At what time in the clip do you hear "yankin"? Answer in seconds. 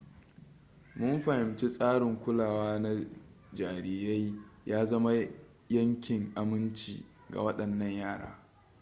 5.69-6.31